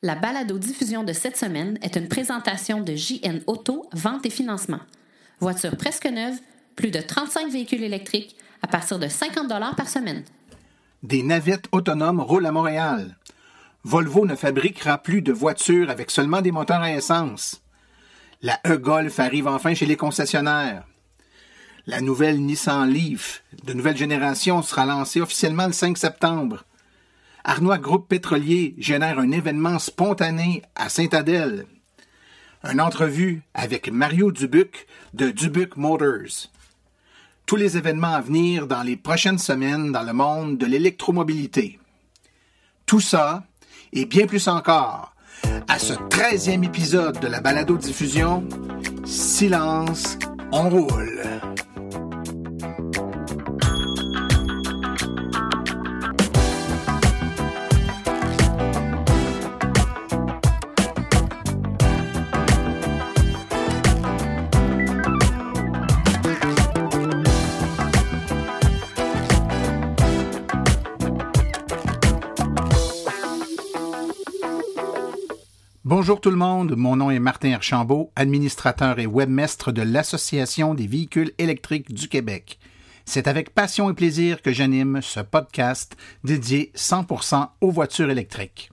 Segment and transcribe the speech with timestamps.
[0.00, 4.78] La balado-diffusion de cette semaine est une présentation de JN Auto, vente et financement.
[5.40, 6.36] Voiture presque neuve,
[6.76, 10.22] plus de 35 véhicules électriques à partir de 50 par semaine.
[11.02, 13.16] Des navettes autonomes roulent à Montréal.
[13.82, 17.60] Volvo ne fabriquera plus de voitures avec seulement des moteurs à essence.
[18.40, 20.86] La E-Golf arrive enfin chez les concessionnaires.
[21.88, 26.64] La nouvelle Nissan Leaf de nouvelle génération sera lancée officiellement le 5 septembre.
[27.48, 31.64] Arnois Groupe Pétrolier génère un événement spontané à Saint-Adèle.
[32.62, 36.50] Une entrevue avec Mario Dubuc de Dubuc Motors.
[37.46, 41.80] Tous les événements à venir dans les prochaines semaines dans le monde de l'électromobilité.
[42.84, 43.44] Tout ça
[43.94, 45.14] et bien plus encore
[45.68, 48.46] à ce 13e épisode de la balado-diffusion
[49.06, 50.18] Silence,
[50.52, 51.22] on roule.
[76.00, 80.86] Bonjour tout le monde, mon nom est Martin Archambault, administrateur et webmestre de l'Association des
[80.86, 82.60] véhicules électriques du Québec.
[83.04, 88.70] C'est avec passion et plaisir que j'anime ce podcast dédié 100% aux voitures électriques.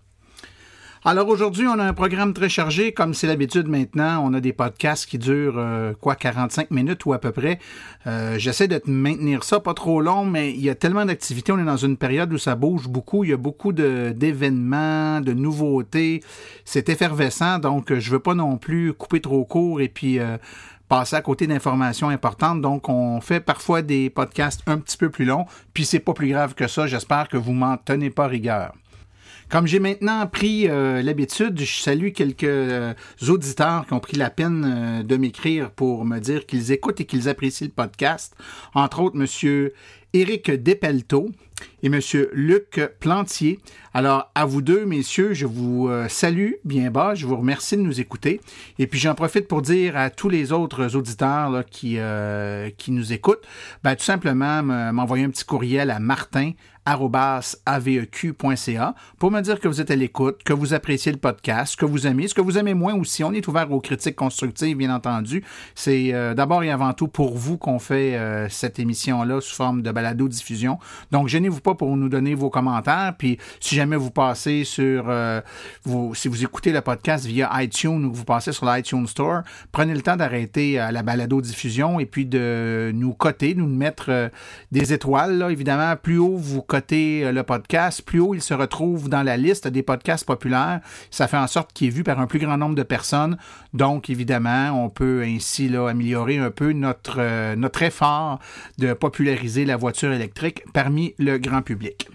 [1.08, 4.26] Alors aujourd'hui, on a un programme très chargé, comme c'est l'habitude maintenant.
[4.26, 7.60] On a des podcasts qui durent euh, quoi 45 minutes ou à peu près.
[8.08, 11.52] Euh, j'essaie de maintenir ça pas trop long, mais il y a tellement d'activités.
[11.52, 13.24] On est dans une période où ça bouge beaucoup.
[13.24, 16.24] Il y a beaucoup d'événements, de, nouveautés.
[16.66, 20.38] C'est effervescent, donc je veux pas non plus couper trop court et puis euh,
[20.90, 22.62] passer à côté d'informations importantes.
[22.62, 25.46] Donc, on fait parfois des podcasts un petit peu plus longs,
[25.76, 26.88] puis c'est pas plus grave que ça.
[26.88, 28.74] J'espère que vous m'en tenez pas rigueur.
[29.50, 32.94] Comme j'ai maintenant pris euh, l'habitude, je salue quelques euh,
[33.28, 37.06] auditeurs qui ont pris la peine euh, de m'écrire pour me dire qu'ils écoutent et
[37.06, 38.36] qu'ils apprécient le podcast.
[38.74, 39.74] Entre autres, Monsieur
[40.14, 41.30] Éric Despelto
[41.84, 43.60] et Monsieur Luc Plantier.
[43.94, 47.16] Alors, à vous deux, messieurs, je vous salue bien bas.
[47.16, 48.40] Je vous remercie de nous écouter.
[48.80, 51.98] Et puis, j'en profite pour dire à tous les autres auditeurs qui,
[52.78, 53.46] qui nous écoutent,
[53.84, 56.52] ben, tout simplement m'envoyer un petit courriel à martin
[56.86, 61.86] aveq.ca pour me dire que vous êtes à l'écoute, que vous appréciez le podcast, que
[61.86, 63.24] vous aimez, ce que vous aimez moins aussi.
[63.24, 65.44] On est ouvert aux critiques constructives, bien entendu.
[65.74, 69.82] C'est euh, d'abord et avant tout pour vous qu'on fait euh, cette émission-là sous forme
[69.82, 70.78] de balado-diffusion.
[71.12, 73.16] Donc, gênez-vous pas pour nous donner vos commentaires.
[73.18, 75.42] Puis, si jamais vous passez sur, euh,
[76.14, 79.42] si vous écoutez le podcast via iTunes ou que vous passez sur l'iTunes Store,
[79.72, 84.30] prenez le temps d'arrêter la balado-diffusion et puis de nous coter, nous mettre
[84.72, 85.38] des étoiles.
[85.38, 86.62] Là, évidemment, plus haut vous
[87.24, 90.82] euh, le podcast, plus haut il se retrouve dans la liste des podcasts populaires.
[91.12, 93.38] Ça fait en sorte qu'il est vu par un plus grand nombre de personnes.
[93.74, 98.40] Donc, évidemment, on peut ainsi là, améliorer un peu notre, euh, effort
[98.78, 102.08] de populariser la voiture électrique parmi le grand public.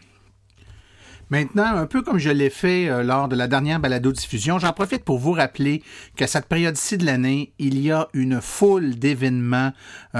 [1.28, 5.04] Maintenant, un peu comme je l'ai fait euh, lors de la dernière balado-diffusion, j'en profite
[5.04, 5.82] pour vous rappeler
[6.16, 9.72] qu'à cette période-ci de l'année, il y a une foule d'événements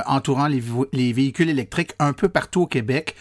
[0.06, 3.16] entourant les, véhicules électriques un peu partout au Québec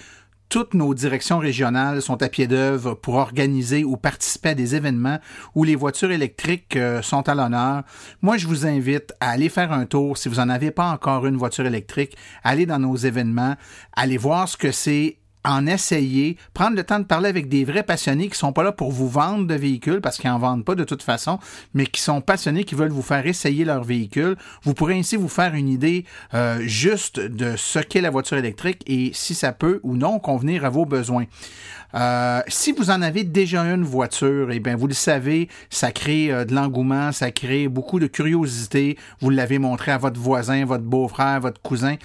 [0.49, 5.19] toutes nos directions régionales sont à pied d'œuvre pour organiser ou participer à des événements
[5.53, 7.83] où les voitures électriques euh, sont à l'honneur.
[8.23, 11.27] Moi, je vous invite à aller faire un tour si vous n'en avez pas encore
[11.27, 13.55] une voiture électrique, aller dans nos événements,
[13.95, 17.83] aller voir ce que c'est en essayer, prendre le temps de parler avec des vrais
[17.83, 20.75] passionnés qui sont pas là pour vous vendre de véhicules parce qu'ils en vendent pas
[20.75, 21.39] de toute façon,
[21.73, 24.35] mais qui sont passionnés, qui veulent vous faire essayer leur véhicule.
[24.63, 28.83] Vous pourrez ainsi vous faire une idée euh, juste de ce qu'est la voiture électrique
[28.85, 31.25] et si ça peut ou non convenir à vos besoins.
[31.95, 36.31] Euh, si vous en avez déjà une voiture, eh bien, vous le savez, ça crée
[36.31, 38.97] euh, de l'engouement, ça crée beaucoup de curiosité.
[39.21, 41.95] Vous l'avez montré à votre voisin, votre beau-frère, votre cousin.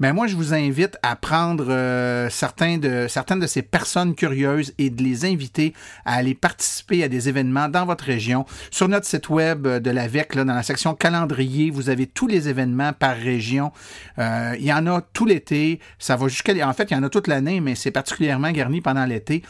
[0.00, 4.72] Mais moi, je vous invite à prendre euh, certains de, certaines de ces personnes curieuses
[4.78, 5.74] et de les inviter
[6.04, 8.44] à aller participer à des événements dans votre région.
[8.70, 12.48] Sur notre site web de l'AVEC, là, dans la section calendrier, vous avez tous les
[12.48, 13.72] événements par région.
[14.18, 15.80] il y en a tout l'été.
[15.98, 16.52] Ça va jusqu'à...
[16.66, 19.42] En fait, il y en a toute l'année, mais c'est particulièrement garni pendant l'été.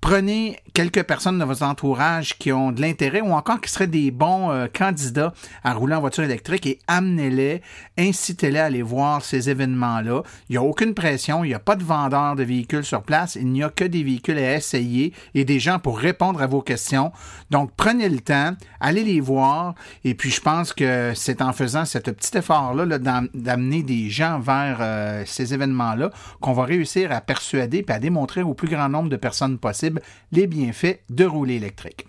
[0.00, 4.10] Prenez quelques personnes de votre entourage qui ont de l'intérêt ou encore qui seraient des
[4.10, 7.60] bons euh, candidats à rouler en voiture électrique et amenez-les,
[7.98, 10.22] incitez-les à aller voir ces événements-là.
[10.48, 13.34] Il n'y a aucune pression, il n'y a pas de vendeur de véhicules sur place,
[13.34, 16.62] il n'y a que des véhicules à essayer et des gens pour répondre à vos
[16.62, 17.12] questions.
[17.50, 19.74] Donc prenez le temps, allez les voir
[20.04, 22.98] et puis je pense que c'est en faisant ce petit effort-là
[23.34, 26.10] d'amener des gens vers euh, ces événements-là
[26.40, 29.89] qu'on va réussir à persuader et à démontrer au plus grand nombre de personnes possible
[30.32, 32.06] les bienfaits de rouler électrique.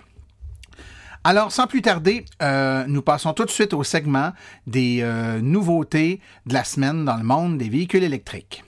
[1.23, 4.31] Alors, sans plus tarder, euh, nous passons tout de suite au segment
[4.65, 8.63] des euh, nouveautés de la semaine dans le monde des véhicules électriques.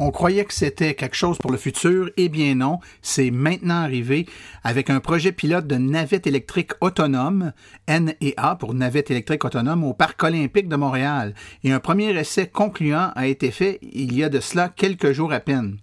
[0.00, 2.08] On croyait que c'était quelque chose pour le futur.
[2.16, 4.26] Eh bien non, c'est maintenant arrivé
[4.62, 7.52] avec un projet pilote de navette électrique autonome,
[7.88, 11.34] NEA pour navette électrique autonome, au Parc olympique de Montréal.
[11.64, 15.32] Et un premier essai concluant a été fait il y a de cela quelques jours
[15.32, 15.78] à peine.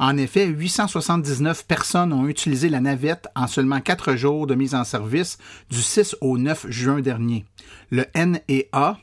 [0.00, 4.84] En effet, 879 personnes ont utilisé la navette en seulement quatre jours de mise en
[4.84, 5.38] service
[5.70, 7.44] du 6 au 9 juin dernier.
[7.90, 8.96] Le NEA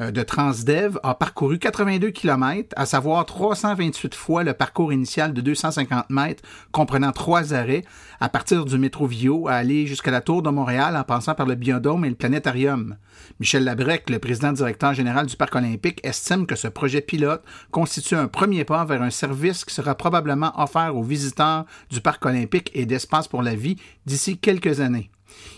[0.00, 5.42] euh, de Transdev a parcouru 82 km, à savoir 328 fois le parcours initial de
[5.42, 6.42] 250 mètres,
[6.72, 7.84] comprenant trois arrêts,
[8.20, 11.46] à partir du métro Vio à aller jusqu'à la Tour de Montréal en passant par
[11.46, 12.96] le Biodôme et le Planétarium.
[13.38, 18.16] Michel Labrec, le président directeur général du Parc olympique, estime que ce projet pilote constitue
[18.16, 22.70] un premier pas vers un service qui sera probablement offert aux visiteurs du Parc olympique
[22.74, 23.76] et d'espace pour la vie
[24.06, 25.10] d'ici quelques années.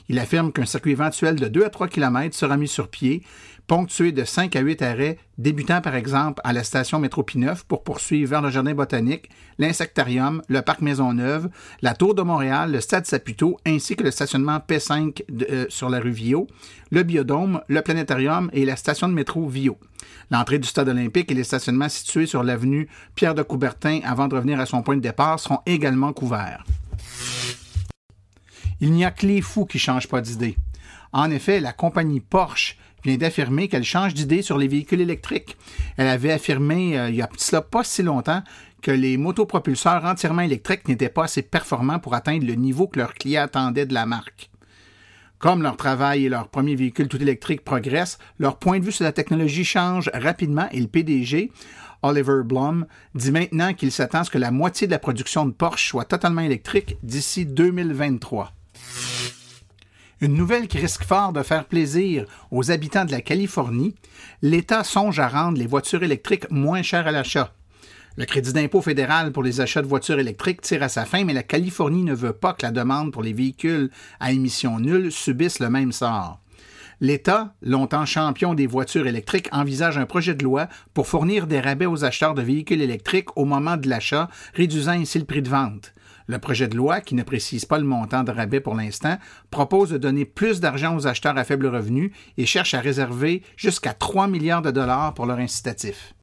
[0.08, 3.22] Il affirme qu'un circuit éventuel de 2 à 3 km sera mis sur pied,
[3.70, 7.84] ponctué de 5 à 8 arrêts, débutant par exemple à la station métro P9 pour
[7.84, 9.30] poursuivre vers le jardin botanique,
[9.60, 11.48] l'insectarium, le parc Maisonneuve,
[11.80, 16.00] la Tour de Montréal, le stade Saputo, ainsi que le stationnement P5 euh, sur la
[16.00, 16.48] rue Vio,
[16.90, 19.78] le biodôme, le planétarium et la station de métro Vio.
[20.32, 24.34] L'entrée du stade olympique et les stationnements situés sur l'avenue Pierre de Coubertin avant de
[24.34, 26.64] revenir à son point de départ seront également couverts.
[28.80, 30.56] Il n'y a que les fous qui ne changent pas d'idée.
[31.12, 35.56] En effet, la compagnie Porsche vient d'affirmer qu'elle change d'idée sur les véhicules électriques.
[35.96, 38.42] Elle avait affirmé euh, il y a cela pas si longtemps
[38.82, 43.14] que les motopropulseurs entièrement électriques n'étaient pas assez performants pour atteindre le niveau que leurs
[43.14, 44.50] clients attendaient de la marque.
[45.38, 49.04] Comme leur travail et leur premier véhicule tout électrique progressent, leur point de vue sur
[49.04, 51.50] la technologie change rapidement et le PDG,
[52.02, 55.52] Oliver Blum, dit maintenant qu'il s'attend à ce que la moitié de la production de
[55.52, 58.52] Porsche soit totalement électrique d'ici 2023.
[60.22, 63.94] Une nouvelle qui risque fort de faire plaisir aux habitants de la Californie,
[64.42, 67.54] l'État songe à rendre les voitures électriques moins chères à l'achat.
[68.18, 71.32] Le crédit d'impôt fédéral pour les achats de voitures électriques tire à sa fin, mais
[71.32, 73.88] la Californie ne veut pas que la demande pour les véhicules
[74.18, 76.38] à émission nulle subisse le même sort.
[77.00, 81.86] L'État, longtemps champion des voitures électriques, envisage un projet de loi pour fournir des rabais
[81.86, 85.94] aux acheteurs de véhicules électriques au moment de l'achat, réduisant ainsi le prix de vente.
[86.30, 89.18] Le projet de loi, qui ne précise pas le montant de rabais pour l'instant,
[89.50, 93.94] propose de donner plus d'argent aux acheteurs à faible revenu et cherche à réserver jusqu'à
[93.94, 96.14] 3 milliards de dollars pour leur incitatif.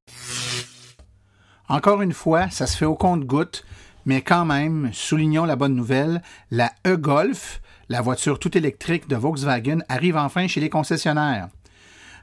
[1.68, 3.66] Encore une fois, ça se fait au compte-goutte,
[4.06, 6.22] mais quand même, soulignons la bonne nouvelle,
[6.52, 11.50] la e-Golf, la voiture tout électrique de Volkswagen, arrive enfin chez les concessionnaires.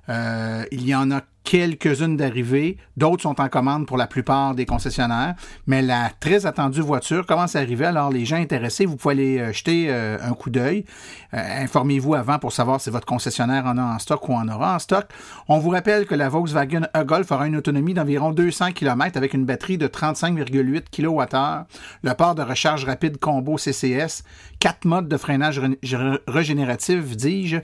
[0.08, 4.64] Euh, il y en a quelques-unes d'arrivées, d'autres sont en commande pour la plupart des
[4.64, 5.34] concessionnaires,
[5.66, 9.38] mais la très attendue voiture commence à arriver, alors les gens intéressés, vous pouvez aller
[9.38, 10.86] euh, jeter euh, un coup d'œil.
[11.34, 14.74] Euh, informez-vous avant pour savoir si votre concessionnaire en a en stock ou en aura
[14.74, 15.06] en stock.
[15.48, 19.44] On vous rappelle que la Volkswagen e-Golf aura une autonomie d'environ 200 km avec une
[19.44, 21.64] batterie de 35,8 kWh,
[22.02, 24.24] le port de recharge rapide combo CCS,
[24.60, 25.60] quatre modes de freinage
[26.26, 27.58] régénératif, dis-je,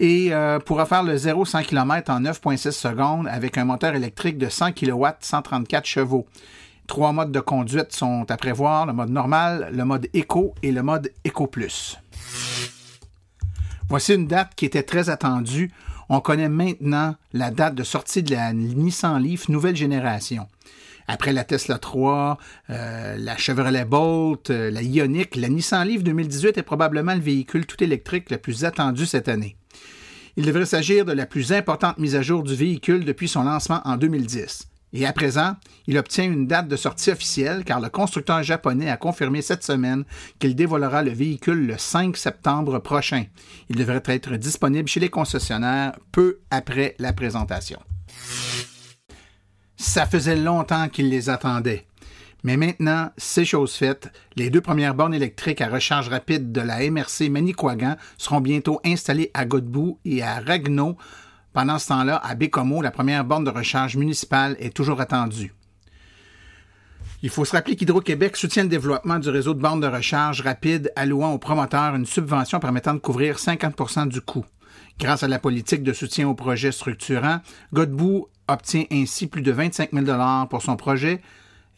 [0.00, 0.32] et
[0.66, 5.06] pourra faire le 0-100 km en 9,6 secondes avec un moteur électrique de 100 kW,
[5.20, 6.26] 134 chevaux.
[6.86, 10.82] Trois modes de conduite sont à prévoir, le mode normal, le mode éco et le
[10.82, 11.98] mode éco plus.
[13.88, 15.70] Voici une date qui était très attendue.
[16.08, 20.48] On connaît maintenant la date de sortie de la Nissan Leaf nouvelle génération.
[21.08, 22.38] Après la Tesla 3,
[22.70, 27.66] euh, la Chevrolet Bolt, euh, la Ioniq, la Nissan Leaf 2018 est probablement le véhicule
[27.66, 29.56] tout électrique le plus attendu cette année.
[30.36, 33.82] Il devrait s'agir de la plus importante mise à jour du véhicule depuis son lancement
[33.84, 34.68] en 2010.
[34.94, 38.96] Et à présent, il obtient une date de sortie officielle car le constructeur japonais a
[38.96, 40.04] confirmé cette semaine
[40.38, 43.24] qu'il dévoilera le véhicule le 5 septembre prochain.
[43.70, 47.80] Il devrait être disponible chez les concessionnaires peu après la présentation.
[49.76, 51.86] Ça faisait longtemps qu'il les attendait.
[52.44, 54.10] Mais maintenant, c'est chose faite.
[54.36, 59.30] Les deux premières bornes électriques à recharge rapide de la MRC Manicouagan seront bientôt installées
[59.32, 60.96] à Godbout et à Ragno.
[61.52, 65.54] Pendant ce temps-là, à Bécomo, la première borne de recharge municipale est toujours attendue.
[67.24, 70.90] Il faut se rappeler qu'Hydro-Québec soutient le développement du réseau de bornes de recharge rapide,
[70.96, 74.44] allouant aux promoteurs une subvention permettant de couvrir 50% du coût.
[74.98, 77.38] Grâce à la politique de soutien aux projets structurants,
[77.72, 80.06] Godbout obtient ainsi plus de 25 000
[80.50, 81.20] pour son projet,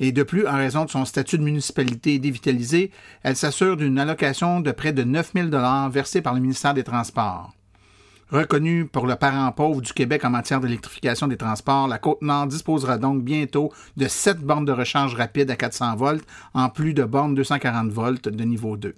[0.00, 2.90] et de plus, en raison de son statut de municipalité dévitalisée,
[3.22, 5.48] elle s'assure d'une allocation de près de 9 000
[5.90, 7.52] versée par le ministère des Transports.
[8.30, 12.96] Reconnue pour le parent pauvre du Québec en matière d'électrification des transports, la Côte-Nord disposera
[12.96, 17.34] donc bientôt de sept bornes de recharge rapide à 400 volts, en plus de bornes
[17.34, 18.94] 240 volts de niveau 2.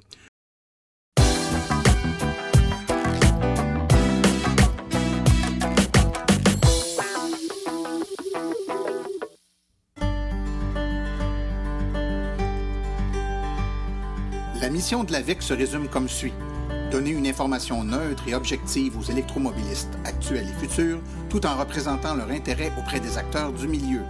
[14.62, 16.32] La mission de l'AVEC se résume comme suit.
[16.90, 22.30] Donner une information neutre et objective aux électromobilistes actuels et futurs, tout en représentant leur
[22.30, 24.00] intérêt auprès des acteurs du milieu.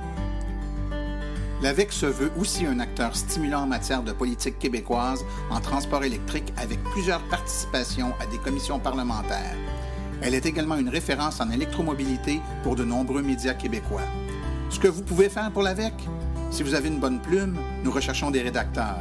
[1.63, 6.53] L'AVEC se veut aussi un acteur stimulant en matière de politique québécoise en transport électrique
[6.59, 9.57] avec plusieurs participations à des commissions parlementaires.
[10.23, 14.07] Elle est également une référence en électromobilité pour de nombreux médias québécois.
[14.71, 15.95] Ce que vous pouvez faire pour l'AVEC?
[16.53, 19.01] Si vous avez une bonne plume, nous recherchons des rédacteurs.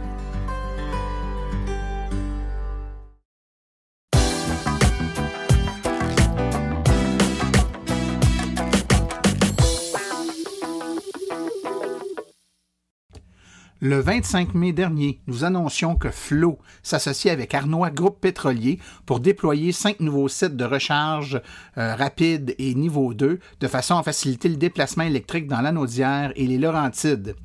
[13.83, 19.71] Le 25 mai dernier, nous annoncions que Flow s'associe avec Arnois Groupe Pétrolier pour déployer
[19.71, 21.41] cinq nouveaux sites de recharge
[21.79, 26.45] euh, rapide et niveau 2 de façon à faciliter le déplacement électrique dans l'Anaudière et
[26.45, 27.35] les Laurentides.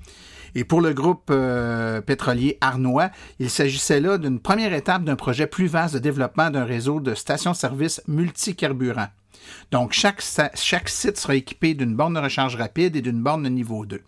[0.54, 5.46] Et pour le groupe euh, pétrolier Arnois, il s'agissait là d'une première étape d'un projet
[5.46, 9.08] plus vaste de développement d'un réseau de stations-service multicarburants.
[9.70, 13.48] Donc, chaque, chaque site sera équipé d'une borne de recharge rapide et d'une borne de
[13.48, 14.02] niveau 2.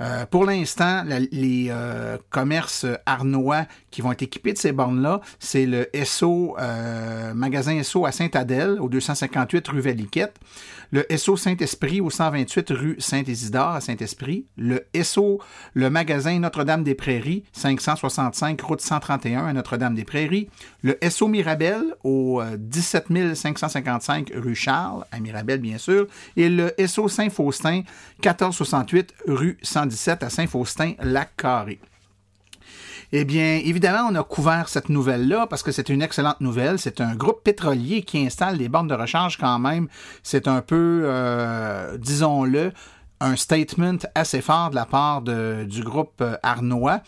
[0.00, 3.64] Euh, pour l'instant, les euh, commerces arnois
[3.96, 8.78] qui vont être équipés de ces bornes-là, c'est le SO, euh, magasin SO à Saint-Adèle,
[8.78, 10.34] au 258 rue Valiquette,
[10.90, 15.40] le SO Saint-Esprit au 128 rue Saint-Isidore à Saint-Esprit, le SO,
[15.72, 20.50] le magasin Notre-Dame-des-Prairies, 565 route 131 à Notre-Dame-des-Prairies,
[20.82, 27.08] le SO Mirabel au 17 555 rue Charles, à Mirabel bien sûr, et le SO
[27.08, 27.80] Saint-Faustin,
[28.22, 31.80] 1468 rue 117 à Saint-Faustin-Lac-Carré.
[33.18, 36.78] Eh bien, évidemment, on a couvert cette nouvelle-là parce que c'est une excellente nouvelle.
[36.78, 39.88] C'est un groupe pétrolier qui installe des bornes de recharge quand même.
[40.22, 42.74] C'est un peu, euh, disons-le,
[43.20, 47.00] un statement assez fort de la part du groupe euh, Arnois.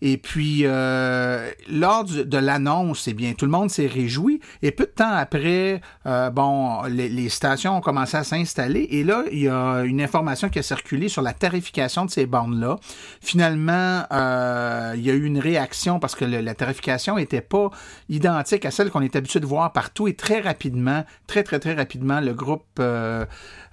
[0.00, 4.40] Et puis, euh, lors de l'annonce, eh bien, tout le monde s'est réjoui.
[4.62, 8.86] Et peu de temps après, euh, bon, les, stations ont commencé à s'installer.
[8.90, 12.26] Et là, il y a une information qui a circulé sur la tarification de ces
[12.26, 12.76] bornes-là.
[13.20, 17.70] Finalement, euh, il y a eu une réaction parce que la tarification n'était pas
[18.08, 20.06] identique à celle qu'on est habitué de voir partout.
[20.06, 22.80] Et très rapidement, très, très, très rapidement, le groupe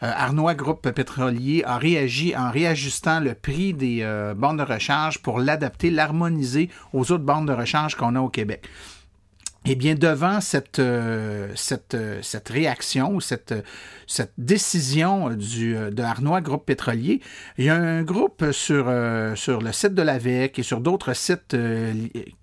[0.02, 4.06] Arnois Groupe Pétrolier a réagi en réajustant le prix des
[4.36, 5.92] bornes de recharge pour l'adapter,
[6.94, 8.68] aux autres bandes de recharge qu'on a au Québec.
[9.68, 13.56] Eh bien, devant cette, euh, cette, euh, cette réaction, cette,
[14.06, 17.20] cette décision du, de Arnois Groupe Pétrolier,
[17.58, 21.14] il y a un groupe sur, euh, sur le site de l'AVEC et sur d'autres
[21.14, 21.58] sites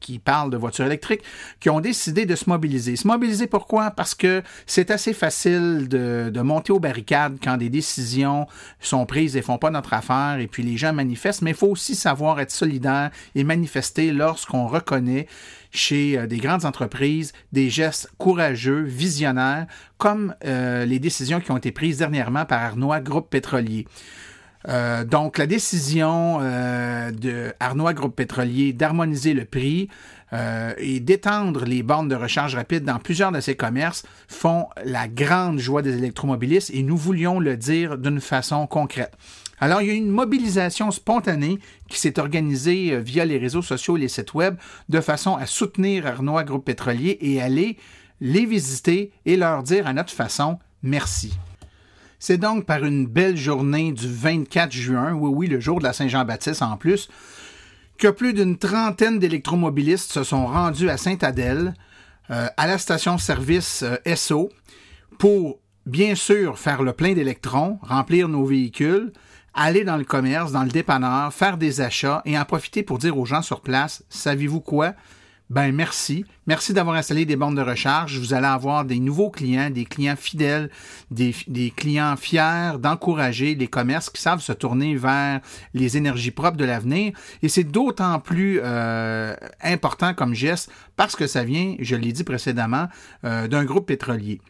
[0.00, 1.22] qui parlent de voitures électriques
[1.60, 2.96] qui ont décidé de se mobiliser.
[2.96, 3.92] Se mobiliser pourquoi?
[3.92, 8.48] Parce que c'est assez facile de, de monter aux barricades quand des décisions
[8.80, 11.68] sont prises et font pas notre affaire et puis les gens manifestent, mais il faut
[11.68, 15.28] aussi savoir être solidaire et manifester lorsqu'on reconnaît
[15.72, 19.66] chez euh, des grandes entreprises des gestes courageux, visionnaires,
[19.98, 23.86] comme euh, les décisions qui ont été prises dernièrement par Arnois Groupe Pétrolier.
[24.68, 29.88] Euh, donc, la décision de Arnois Groupe Pétrolier d'harmoniser le prix
[30.78, 35.58] et d'étendre les bornes de recharge rapide dans plusieurs de ses commerces font la grande
[35.58, 39.12] joie des électromobilistes et nous voulions le dire d'une façon concrète.
[39.62, 43.96] Alors, il y a une mobilisation spontanée qui s'est organisée euh, via les réseaux sociaux
[43.96, 44.56] et les sites web
[44.88, 47.76] de façon à soutenir Arnois Groupe Pétrolier et aller
[48.20, 51.32] les visiter et leur dire à notre façon merci.
[52.18, 55.92] C'est donc par une belle journée du 24 juin, oui oui, le jour de la
[55.92, 57.08] Saint-Jean-Baptiste en plus,
[57.98, 61.74] que plus d'une trentaine d'électromobilistes se sont rendus à Saint-Adèle,
[62.30, 64.50] euh, à la station-service euh, SO,
[65.18, 69.12] pour bien sûr faire le plein d'électrons, remplir nos véhicules,
[69.54, 73.18] aller dans le commerce, dans le dépanneur, faire des achats et en profiter pour dire
[73.18, 74.94] aux gens sur place, savez-vous quoi?
[75.52, 76.24] Ben merci.
[76.46, 78.18] Merci d'avoir installé des bornes de recharge.
[78.18, 80.70] Vous allez avoir des nouveaux clients, des clients fidèles,
[81.10, 81.34] des,
[81.76, 85.40] clients fiers d'encourager les commerces qui savent se tourner vers
[85.74, 87.12] les énergies propres de l'avenir.
[87.42, 92.24] Et c'est d'autant plus euh, important comme geste parce que ça vient, je l'ai dit
[92.24, 92.88] précédemment,
[93.24, 94.40] euh, d'un groupe pétrolier.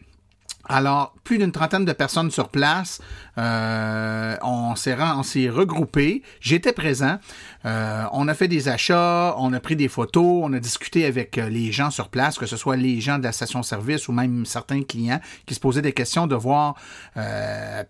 [0.65, 3.01] Alors, plus d'une trentaine de personnes sur place.
[3.37, 5.21] Euh, on s'est on
[5.53, 6.21] regroupé.
[6.39, 7.17] J'étais présent.
[7.65, 11.37] Euh, on a fait des achats, on a pris des photos, on a discuté avec
[11.37, 14.45] euh, les gens sur place, que ce soit les gens de la station-service ou même
[14.45, 16.75] certains clients qui se posaient des questions de voir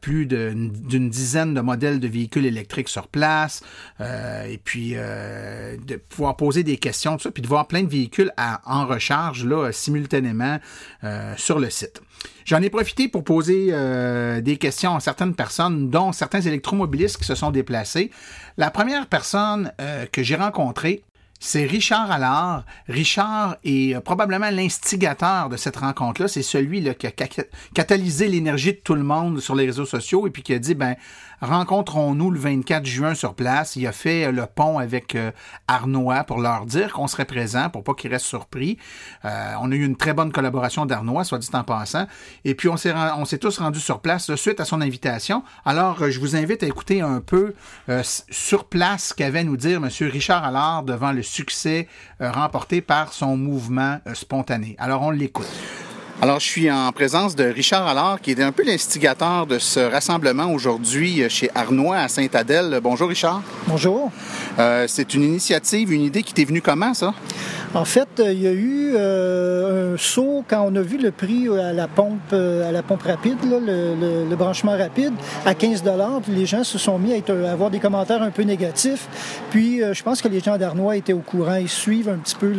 [0.02, 3.62] plus d'une dizaine de modèles de véhicules électriques sur place,
[4.00, 8.32] et puis de pouvoir poser des questions, tout ça, puis de voir plein de véhicules
[8.38, 10.60] en recharge là simultanément
[11.38, 12.02] sur le site.
[12.46, 13.72] J'en ai profité pour poser
[14.42, 18.12] des questions à certaines personnes, dont certains électromobilistes qui se sont déplacés.
[18.58, 21.04] La première personne euh, que j'ai rencontrée,
[21.46, 22.64] c'est Richard Allard.
[22.88, 26.30] Richard est euh, probablement l'instigateur de cette rencontre-là.
[26.30, 27.12] C'est celui là, qui a
[27.74, 30.74] catalysé l'énergie de tout le monde sur les réseaux sociaux et puis qui a dit,
[30.74, 30.96] ben,
[31.44, 33.76] rencontrons-nous le 24 juin sur place.
[33.76, 35.32] Il a fait euh, le pont avec euh,
[35.68, 38.78] Arnois pour leur dire qu'on serait présent pour pas qu'ils restent surpris.
[39.26, 42.08] Euh, on a eu une très bonne collaboration d'Arnois, soit dit en passant.
[42.46, 45.44] Et puis on s'est tous rendus sur place suite à son invitation.
[45.66, 47.54] Alors je vous invite à écouter un peu
[48.30, 51.88] sur place ce qu'avait nous dire Monsieur Richard Allard devant le succès
[52.20, 54.76] remporté par son mouvement spontané.
[54.80, 55.48] Alors on l'écoute.
[56.24, 59.82] Alors, je suis en présence de Richard Allard, qui est un peu l'instigateur de ce
[59.82, 62.80] rassemblement aujourd'hui chez Arnois à Saint-Adèle.
[62.82, 63.42] Bonjour, Richard.
[63.68, 64.10] Bonjour.
[64.58, 67.14] Euh, c'est une initiative, une idée qui t'est venue comment, ça?
[67.74, 71.50] En fait, il y a eu euh, un saut quand on a vu le prix
[71.50, 75.14] à la pompe, euh, à la pompe rapide, le, branchement rapide,
[75.44, 75.84] à 15
[76.24, 79.08] puis les gens se sont mis à, avoir des commentaires un peu négatifs.
[79.50, 82.54] Puis, je pense que les gens d'Arnois étaient au courant, ils suivent un petit peu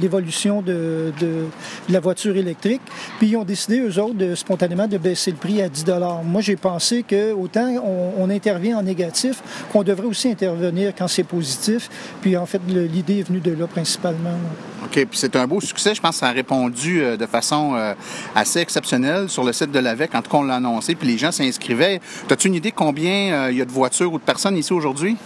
[0.00, 1.44] l'évolution de, de,
[1.90, 2.79] la voiture électrique.
[3.18, 5.84] Puis ils ont décidé, eux autres, spontanément de baisser le prix à 10
[6.24, 7.68] Moi, j'ai pensé que autant
[8.18, 11.88] on, intervient en négatif, qu'on devrait aussi intervenir quand c'est positif.
[12.22, 14.30] Puis en fait, l'idée est venue de là principalement.
[14.82, 15.94] OK, puis c'est un beau succès.
[15.94, 17.92] Je pense que ça a répondu euh, de façon euh,
[18.34, 22.00] assez exceptionnelle sur le site de l'AVEC quand on l'a annoncé, puis les gens s'inscrivaient.
[22.30, 25.16] As-tu une idée combien euh, il y a de voitures ou de personnes ici aujourd'hui?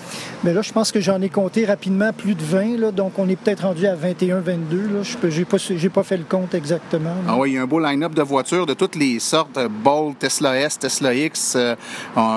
[0.42, 3.28] Bien là, je pense que j'en ai compté rapidement plus de 20, là, donc on
[3.28, 5.02] est peut-être rendu à 21, 22.
[5.04, 5.58] Je n'ai pas,
[5.94, 7.14] pas fait le compte exactement.
[7.28, 9.58] Ah oui, il y a un beau line-up de voitures de toutes les sortes.
[9.84, 11.56] Bolt, Tesla S, Tesla X.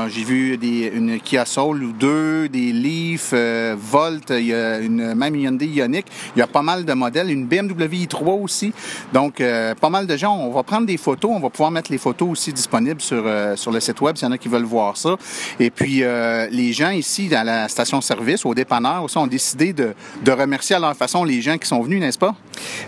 [0.09, 5.15] J'ai vu des, une Kia Soul ou deux, des Leaf, Volt, il y a une,
[5.15, 6.05] même Hyundai Ioniq.
[6.35, 8.73] Il y a pas mal de modèles une BMW i3 aussi.
[9.13, 10.35] Donc, euh, pas mal de gens.
[10.35, 11.31] On va prendre des photos.
[11.33, 14.27] On va pouvoir mettre les photos aussi disponibles sur, euh, sur le site web s'il
[14.27, 15.15] y en a qui veulent voir ça.
[15.59, 19.93] Et puis, euh, les gens ici, dans la station-service, au dépanneur aussi, ont décidé de,
[20.23, 22.35] de remercier à leur façon les gens qui sont venus, n'est-ce pas?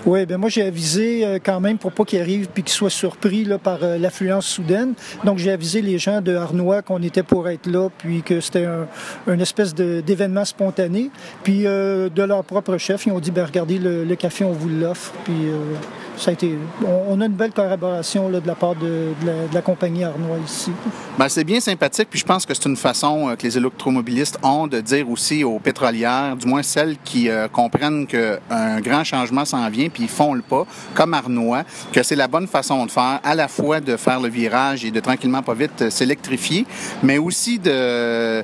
[0.06, 3.46] Oui, bien moi, j'ai avisé quand même pour pas qu'ils arrivent puis qu'ils soient surpris
[3.46, 4.94] là, par l'affluence soudaine.
[5.24, 8.66] Donc, j'ai avisé les gens de Arnois qu'on était pour être là puis que c'était
[9.28, 11.10] un, espèce d'événement spontané.
[11.44, 14.70] Puis, de leur propre chef, ils ont dit, ben regardez, le, le café, on vous
[14.70, 15.14] l'offre.
[15.24, 15.74] Puis euh,
[16.86, 19.14] on, a une belle collaboration là, de la part de,
[19.54, 20.72] la, compagnie Arnois ici.
[21.18, 24.38] Ben, c'est bien sympathique, puis je pense que c'est une façon euh, que les électromobilistes
[24.44, 29.46] ont de dire aussi aux pétrolières, du moins celles qui euh, comprennent qu'un grand changement
[29.46, 32.92] s'en vient, puis ils font le pas, comme Arnois, que c'est la bonne façon de
[32.92, 36.66] faire, à la fois de faire le virage et de tranquillement pas vite s'électrifier,
[37.04, 38.44] mais aussi de,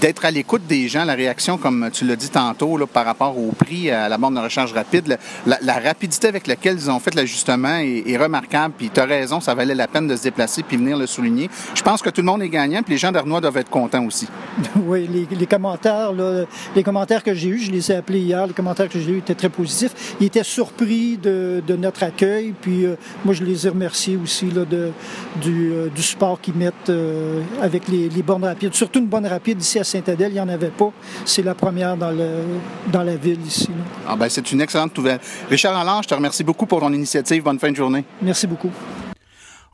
[0.00, 3.38] d'être à l'écoute des gens, la réaction, comme tu l'as dit tantôt, là, par rapport
[3.38, 7.14] au prix à la borne de recharge rapide, la, rapidité avec laquelle ils ont fait
[7.14, 8.74] l'ajustement est, remarquable.
[8.76, 11.48] Puis tu as raison, ça valait la peine de se déplacer puis venir le souligner.
[11.74, 14.04] Je pense que tout le monde est gagnant, puis les gens d'Arnois doivent être contents
[14.04, 14.28] aussi.
[14.86, 16.12] Oui, les, commentaires,
[16.74, 19.18] les commentaires que j'ai eus, je les ai appelés hier, les commentaires que j'ai eus
[19.18, 20.14] étaient très positifs.
[20.20, 24.64] Ils étaient surpris de, notre accueil, puis euh, moi je les ai remerciés aussi là,
[24.64, 24.90] de,
[25.40, 28.74] du, euh, du support qu'ils mettent euh, avec les, bornes rapides.
[28.74, 30.92] Surtout une bonne rapide ici à Saint-Adèle, il n'y en avait pas.
[31.24, 32.28] C'est la première dans, le,
[32.92, 33.70] dans la ville ici.
[34.06, 35.20] Ah ben, c'est une excellente nouvelle.
[35.48, 37.44] Richard Allard, je te remercie beaucoup pour ton initiative.
[37.44, 38.04] Bonne fin de journée.
[38.22, 38.70] Merci beaucoup.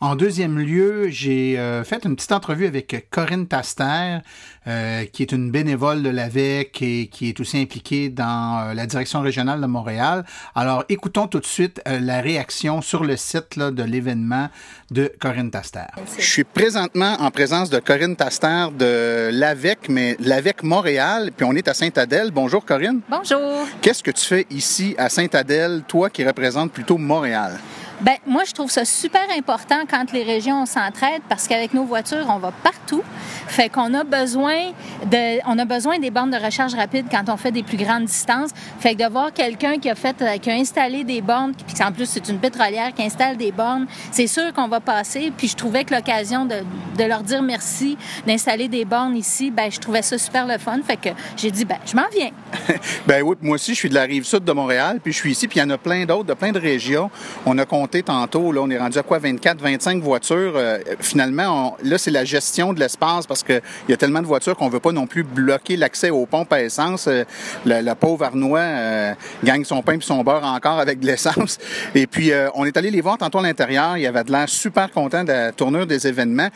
[0.03, 4.19] En deuxième lieu, j'ai euh, fait une petite entrevue avec Corinne Taster,
[4.67, 8.85] euh, qui est une bénévole de l'AVEC et qui est aussi impliquée dans euh, la
[8.85, 10.27] direction régionale de Montréal.
[10.55, 14.51] Alors, écoutons tout de suite la réaction sur le site de l'événement
[14.91, 15.87] de Corinne Taster.
[16.19, 21.55] Je suis présentement en présence de Corinne Taster de l'AVEC, mais l'AVEC Montréal, puis on
[21.55, 22.33] est à Sainte-Adèle.
[22.33, 23.01] Bonjour Corinne.
[23.09, 23.67] Bonjour.
[23.81, 27.59] Qu'est-ce que tu fais ici à Sainte-Adèle, toi qui représentes plutôt Montréal?
[28.01, 32.27] Ben moi, je trouve ça super important quand les régions s'entraident parce qu'avec nos voitures,
[32.29, 33.03] on va partout.
[33.47, 34.73] Fait qu'on a besoin
[35.11, 38.05] de, on a besoin des bornes de recharge rapide quand on fait des plus grandes
[38.05, 38.51] distances.
[38.81, 41.83] Fait que de voir quelqu'un qui a fait, euh, qui a installé des bornes, puis
[41.83, 45.33] en plus c'est une pétrolière qui installe des bornes, c'est sûr qu'on va passer.
[45.37, 46.57] Puis je trouvais que l'occasion de,
[46.99, 50.81] de, leur dire merci d'installer des bornes ici, ben je trouvais ça super le fun.
[50.87, 52.31] Fait que j'ai dit ben je m'en viens.
[53.07, 55.31] ben oui, moi aussi je suis de la rive sud de Montréal, puis je suis
[55.31, 57.11] ici, puis il y en a plein d'autres, de plein de régions.
[57.47, 60.53] On a tantôt, là, on est rendu à quoi 24, 25 voitures.
[60.57, 64.57] Euh, finalement, là c'est la gestion de l'espace parce qu'il y a tellement de voitures
[64.57, 67.09] qu'on veut pas non plus bloquer l'accès aux pompes à essence.
[67.09, 67.25] Euh,
[67.64, 71.59] le, pauvre Arnois euh, gagne son pain et son beurre encore avec de l'essence.
[71.94, 73.96] Et puis, on est allé les voir tantôt à l'intérieur.
[73.96, 76.49] Il y avait de l'air super content de la tournure des événements.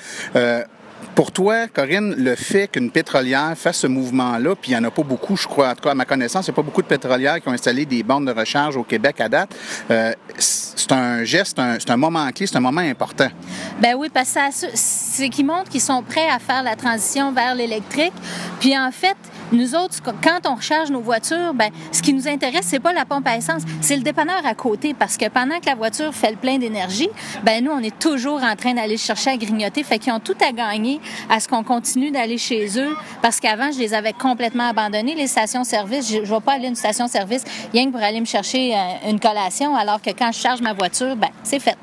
[1.15, 4.91] Pour toi, Corinne, le fait qu'une pétrolière fasse ce mouvement-là, puis il n'y en a
[4.91, 6.83] pas beaucoup, je crois, en tout cas à ma connaissance, il n'y a pas beaucoup
[6.83, 9.55] de pétrolières qui ont installé des bornes de recharge au Québec à date.
[9.91, 13.29] Euh, c'est un geste, c'est un, moment clé, c'est un moment important.
[13.81, 17.55] Ben oui, parce que c'est qui montre qu'ils sont prêts à faire la transition vers
[17.55, 18.15] l'électrique.
[18.59, 19.17] Puis en fait,
[19.53, 23.05] nous autres, quand on recharge nos voitures, ben, ce qui nous intéresse, c'est pas la
[23.05, 24.95] pompe à essence, c'est le dépanneur à côté.
[24.95, 27.09] Parce que pendant que la voiture fait le plein d'énergie,
[27.43, 29.83] ben, nous, on est toujours en train d'aller chercher à grignoter.
[29.83, 32.95] Fait qu'ils ont tout à gagner à ce qu'on continue d'aller chez eux.
[33.23, 36.11] Parce qu'avant, je les avais complètement abandonnés, les stations-service.
[36.11, 39.11] Je ne vais pas aller à une station-service rien que pour aller me chercher euh,
[39.11, 41.77] une collation, alors que quand je charge ma voiture, ben, c'est fait.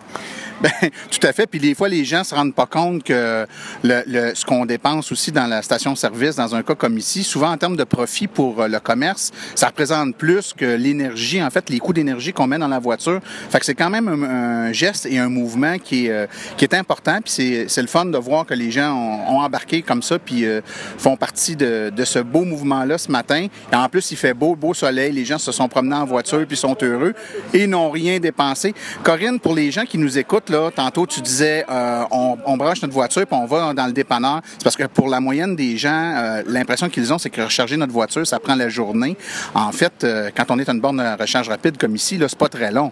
[0.61, 0.71] Ben,
[1.11, 1.45] tout à fait.
[1.45, 3.45] Puis des fois, les gens se rendent pas compte que
[3.83, 7.77] ce qu'on dépense aussi dans la station-service, dans un cas comme ici, souvent en termes
[7.77, 11.93] de profit pour euh, le commerce, ça représente plus que l'énergie, en fait, les coûts
[11.93, 13.19] d'énergie qu'on met dans la voiture.
[13.51, 16.25] Fait que c'est quand même un, geste et un mouvement qui est, euh,
[16.57, 17.19] qui est important.
[17.23, 20.61] Puis c'est le fun de voir que les gens ont, embarqué comme ça, puis euh,
[20.97, 23.47] font partie de, de ce beau mouvement-là ce matin.
[23.71, 25.11] Et en plus, il fait beau, beau soleil.
[25.11, 27.13] Les gens se sont promenés en voiture puis sont heureux
[27.53, 28.73] et n'ont rien dépensé.
[29.03, 33.25] Corinne, pour les gens qui nous écoutent, tantôt, tu disais, euh, on, branche notre voiture
[33.25, 34.41] puis on va dans le dépanneur.
[34.53, 37.77] C'est parce que pour la moyenne des gens, euh, l'impression qu'ils ont, c'est que recharger
[37.77, 39.15] notre voiture, ça prend la journée.
[39.53, 42.27] En fait, euh, quand on est à une borne de recharge rapide comme ici, là,
[42.27, 42.91] c'est pas très long.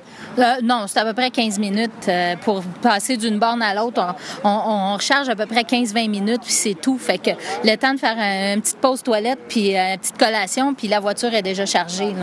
[0.63, 2.09] non, c'est à peu près 15 minutes
[2.41, 4.15] pour passer d'une borne à l'autre.
[4.43, 6.97] On, recharge à peu près 15-20 minutes puis c'est tout.
[6.97, 7.31] Fait que
[7.63, 8.17] le temps de faire
[8.53, 12.13] une petite pause toilette puis une petite collation puis la voiture est déjà chargée.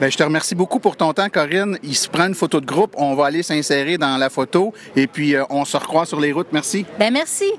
[0.00, 1.78] Bien, je te remercie beaucoup pour ton temps, Corinne.
[1.82, 2.94] Il se prend une photo de groupe.
[2.96, 6.32] On va aller s'insérer dans la photo et puis, euh, on se recroise sur les
[6.32, 6.52] routes.
[6.52, 6.86] Merci.
[6.98, 7.50] Ben merci.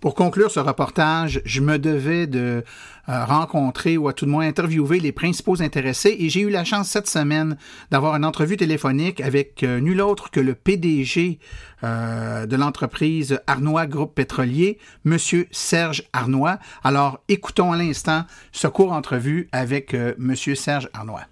[0.00, 2.62] Pour conclure ce reportage, je me devais de euh,
[3.06, 6.88] rencontrer ou à tout le moins interviewer les principaux intéressés et j'ai eu la chance
[6.88, 7.56] cette semaine
[7.90, 11.38] d'avoir une entrevue téléphonique avec euh, nul autre que le PDG
[11.82, 16.58] euh, de l'entreprise Arnois Groupe Pétrolier, Monsieur Serge Arnois.
[16.82, 21.24] Alors, écoutons à l'instant ce court entrevue avec Monsieur Serge Arnois.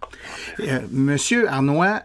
[0.91, 2.03] Monsieur Arnois,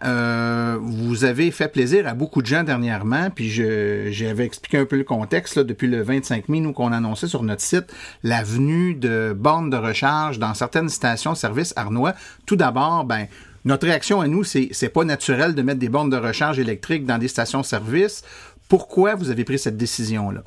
[0.80, 5.04] vous avez fait plaisir à beaucoup de gens dernièrement, puis j'avais expliqué un peu le
[5.04, 10.40] contexte depuis le 25 mai, nous qu'on annonçait sur notre site l'avenue de De recharge
[10.40, 12.14] dans certaines stations-service Arnois.
[12.46, 13.28] Tout d'abord, ben,
[13.66, 17.06] notre réaction à nous, c'est c'est pas naturel de mettre des bornes de recharge électriques
[17.06, 18.24] dans des stations-service.
[18.70, 20.42] Pourquoi vous avez pris cette décision-là?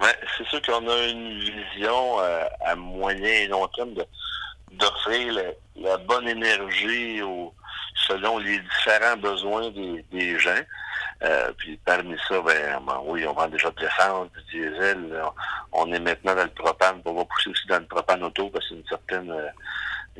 [0.00, 3.94] Ouais, c'est sûr qu'on a une vision euh, à moyen et long terme
[4.72, 5.34] d'offrir
[5.76, 7.20] la, bonne énergie
[8.06, 10.62] selon les différents besoins des gens.
[11.24, 15.22] Euh, puis parmi ça, ben, oui, on vend déjà de l'essence, du diesel.
[15.72, 17.00] On est maintenant dans le propane.
[17.04, 19.48] On va pousser aussi dans le propane auto parce qu'il y a une certaine euh,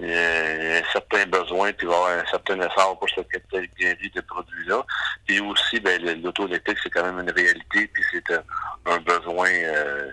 [0.00, 4.20] un certain besoin, puis il va y avoir un certain effort pour cette catégorie de
[4.20, 4.84] produits-là.
[5.26, 8.34] Puis aussi, ben, l'auto électrique, c'est quand même une réalité, puis c'est
[8.86, 10.10] un, besoin euh,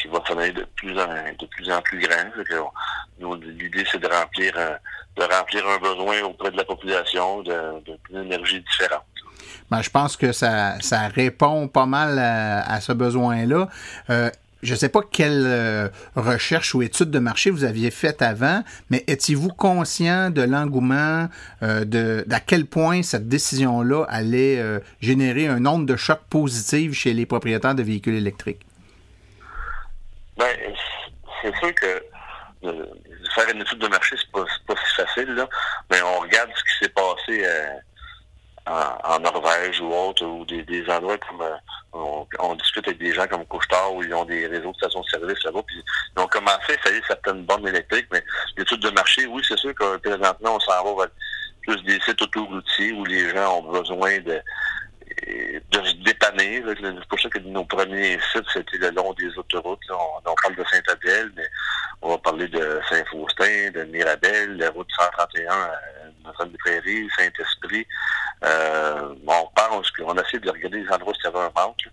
[0.00, 3.34] qui va devenir de plus en de plus en plus grand.
[3.42, 4.52] l'idée, c'est de remplir
[5.16, 7.82] de remplir un besoin auprès de la population de,
[8.14, 9.04] énergie différente.
[9.70, 13.68] Ben, je pense que ça, ça répond pas mal à, ce besoin-là.
[14.10, 14.30] Euh,
[14.62, 18.62] je ne sais pas quelle euh, recherche ou étude de marché vous aviez faite avant,
[18.90, 21.28] mais étiez-vous conscient de l'engouement,
[21.62, 24.62] euh, de d'à quel point cette décision-là allait
[25.00, 28.64] générer un nombre de chocs positifs chez les propriétaires de véhicules électriques?
[30.36, 30.56] Ben,
[31.42, 32.02] c'est sûr que
[33.34, 35.48] faire une étude de marché, c'est pas, pas si facile, là,
[35.90, 37.44] mais on regarde ce qui s'est passé
[38.66, 43.26] en, Norvège ou autre, ou des, des endroits comme euh, on, discute avec des gens
[43.26, 45.82] comme Couchetard où ils ont des réseaux de stations-service là-bas, puis
[46.16, 48.22] ils ont commencé à installer certaines bornes électriques, mais
[48.56, 51.12] l'étude de marché, oui, c'est sûr que présentement, on s'en va vers
[51.62, 54.40] plus des sites autoroutiers où les gens ont besoin de
[55.70, 56.62] de se dépanner.
[56.66, 59.80] C'est pour ça que nos premiers sites, c'était le long des autoroutes.
[59.90, 61.48] On, parle de Saint-Adèle, mais
[62.02, 65.70] on va parler de Saint-Faustin, de Mirabel, la route 131
[66.26, 67.86] à une Notre-Dame-des-Prairies, Saint-Esprit.
[68.44, 71.88] Euh, on pense qu'on essaie de regarder les endroits où il y avait un manque.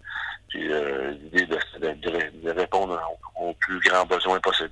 [0.50, 3.00] Puis euh, l'idée de, répondre
[3.36, 4.72] aux, plus grands besoins possibles.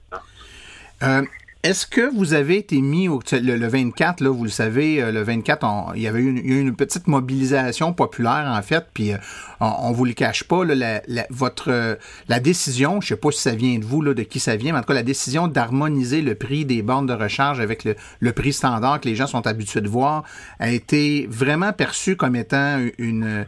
[1.66, 5.12] Euh, est-ce que vous avez été mis au le, 24 là, vous le savez, euh,
[5.12, 9.18] le 24, il y avait eu une, petite mobilisation populaire en fait, puis euh,
[9.60, 11.98] on, vous le cache pas, la, votre
[12.28, 14.74] la décision, je sais pas si ça vient de vous là, de qui ça vient,
[14.74, 17.96] mais en tout cas la décision d'harmoniser le prix des bornes de recharge avec le,
[18.20, 20.24] le, prix standard que les gens sont habitués de voir
[20.60, 23.46] a été vraiment perçue comme étant une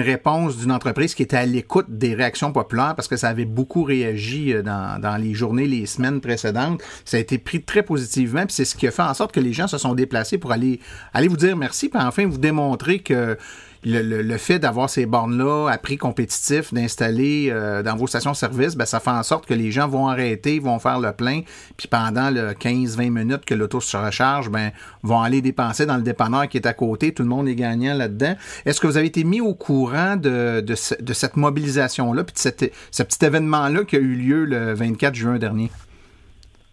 [0.00, 3.82] réponse d'une entreprise qui était à l'écoute des réactions populaires parce que ça avait beaucoup
[3.82, 6.82] réagi euh, dans, dans les journées, les semaines précédentes.
[7.04, 9.40] Ça a été pris très positivement, puis c'est ce qui a fait en sorte que
[9.40, 10.80] les gens se sont déplacés pour aller,
[11.14, 13.36] aller vous dire merci, puis enfin vous démontrer que
[13.84, 19.00] le, fait d'avoir ces bornes-là à prix compétitif, d'installer euh, dans vos stations-service, ben, ça
[19.00, 21.42] fait en sorte que les gens vont arrêter, vont faire le plein,
[21.76, 24.70] puis pendant le 15-20 minutes que l'auto se recharge, ben,
[25.02, 27.14] vont aller dépenser dans le dépanneur qui est à côté.
[27.14, 28.36] Tout le monde est gagnant là-dedans.
[28.66, 33.02] Est-ce que vous avez été mis au courant de, de, cette mobilisation-là, puis de ce
[33.02, 35.70] petit événement-là qui a eu lieu le 24 juin dernier?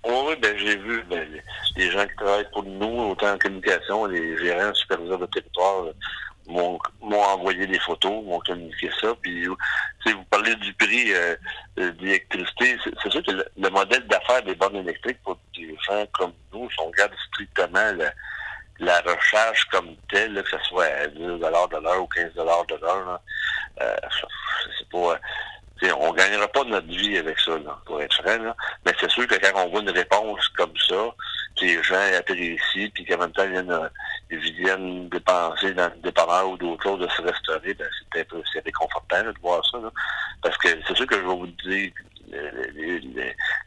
[0.06, 1.28] Oui, ben, j'ai vu ben,
[1.76, 5.86] les gens qui travaillent pour nous, autant en communication, les gérants, superviseurs de territoire,
[6.48, 6.80] m'ont
[7.12, 9.14] envoyé des photos, m'ont communiqué ça.
[9.22, 11.36] Puis, vous parlez du prix euh,
[11.80, 12.78] euh d'électricité.
[12.84, 16.80] C'est sûr que le, modèle d'affaires des bornes électriques pour des gens comme nous, si
[16.80, 17.92] on regarde strictement
[18.80, 23.20] la recharge comme telle, que ce soit à 10 de l'heure ou 15 de l'heure,
[23.82, 23.96] euh,
[24.78, 25.20] c'est pas
[25.96, 27.52] on gagnera pas notre vie avec ça,
[27.86, 28.56] pour être franc.
[28.86, 31.14] Mais c'est sûr que quand on voit une réponse comme ça,
[31.58, 31.98] que les gens
[32.30, 33.46] ici, puis qu'en même temps,
[34.30, 38.24] ils viennent, dépenser dans le dépanneur ou d'autres choses de se restaurer, ben, c'est un
[38.26, 39.80] peu c'est réconfortant de voir ça.
[40.41, 41.91] Parce que c'est sûr que je vais vous dire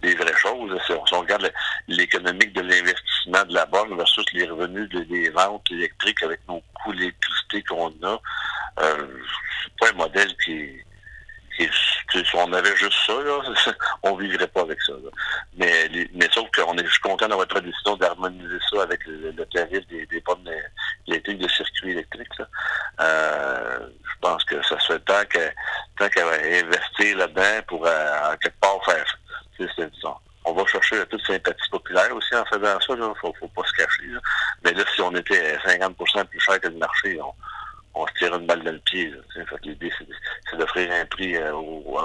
[0.03, 0.79] les, vraies choses.
[0.87, 1.50] Si on regarde
[1.88, 6.94] l'économique de l'investissement de la borne versus les revenus des ventes électriques avec nos coûts
[6.94, 8.20] d'électricité qu'on a,
[8.81, 9.07] euh,
[9.64, 10.81] c'est pas un modèle qui
[11.68, 13.38] si on avait juste ça, là,
[14.03, 14.92] on vivrait pas avec ça.
[15.57, 19.87] Mais, mais sauf qu'on est juste content d'avoir votre décision d'harmoniser ça avec le, tarif
[19.88, 20.49] des, des pommes
[21.07, 22.29] électriques de circuit électrique.
[23.01, 28.61] Euh, je pense que ça serait temps qu'à qu investir là-dedans pour euh, en quelque
[28.61, 29.16] part faire.
[30.46, 32.94] On va chercher la toute sympathie populaire aussi en faisant ça.
[32.94, 34.05] Il ne faut, faut, pas se cacher.
[34.64, 37.35] Mais là, si on était 50% plus cher que le marché, on,
[37.94, 39.12] on se tire une balle dans le pied.
[39.64, 39.90] L'idée,
[40.50, 41.53] c'est d'offrir un prix euh,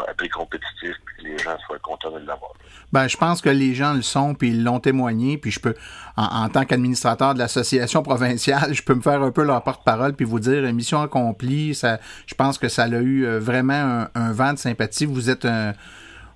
[0.07, 2.51] un prix compétitif puis que les gens soient contents de l'avoir.
[2.91, 5.75] Ben, je pense que les gens le sont, puis ils l'ont témoigné, puis je peux,
[6.17, 10.25] en, tant qu'administrateur de l'association provinciale, je peux me faire un peu leur porte-parole, puis
[10.25, 14.31] vous dire, mission accomplie, ça, je pense que ça a eu euh, vraiment un, un
[14.31, 15.05] vent de sympathie.
[15.05, 15.73] Vous êtes un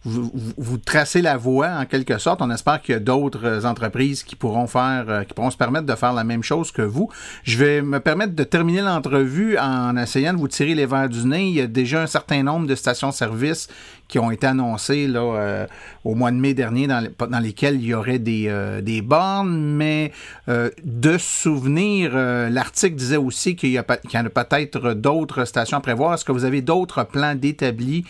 [0.05, 2.41] vous, tracez la voie en quelque sorte.
[2.41, 5.85] On espère qu'il y a d'autres entreprises qui pourront faire, euh, qui pourront se permettre
[5.85, 7.09] de faire la même chose que vous.
[7.43, 11.25] Je vais me permettre de terminer l'entrevue en essayant de vous tirer les verres du
[11.25, 11.49] nez.
[11.49, 13.67] Il y a déjà un certain nombre de stations-service
[14.09, 15.67] qui ont été annoncées là, euh,
[16.03, 20.11] au mois de mai dernier, dans, dans lesquelles il y aurait des, des bornes, mais
[20.47, 25.81] de souvenir, l'article disait aussi qu'il y, qu'il y en a peut-être d'autres stations à
[25.81, 26.15] prévoir.
[26.15, 28.03] Est-ce que vous avez d'autres plans d'établis,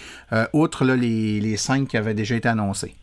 [0.53, 2.95] outre là, les, les cinq qui avait déjà été annoncé.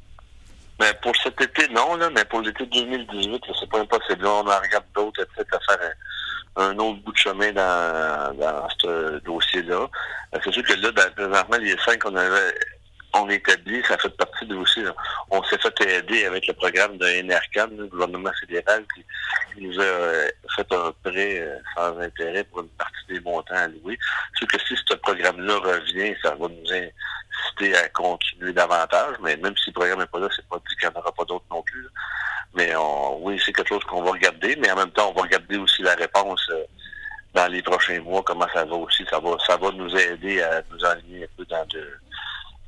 [0.78, 4.26] Mais ben, pour cet été, non, là, mais pour l'été 2018, c'est pas impossible.
[4.26, 5.90] on en regarde d'autres, peut-être à faire
[6.56, 9.88] un, autre bout de chemin dans, dans ce dossier-là.
[10.35, 12.54] Euh, c'est sûr que là, ben, présentement, les cinq qu'on avait
[13.14, 14.81] on établi, ça fait partie de aussi.
[15.31, 19.05] On s'est fait aider avec le programme de NRCAN, le gouvernement fédéral, qui,
[19.61, 23.99] nous a euh, fait un prêt euh, sans intérêt pour une partie des montants alloués.
[24.38, 29.57] C'est que si ce programme-là revient, ça va nous inciter à continuer davantage, mais même
[29.57, 31.47] si le programme n'est pas là, c'est pas dit qu'il n'y en aura pas d'autres
[31.51, 31.87] non plus.
[32.55, 32.73] Mais
[33.21, 35.83] oui, c'est quelque chose qu'on va regarder, mais en même temps, on va regarder aussi
[35.83, 36.64] la réponse euh,
[37.35, 39.05] dans les prochains mois, comment ça va aussi.
[39.11, 41.87] Ça va, ça va nous aider à nous aligner un peu dans de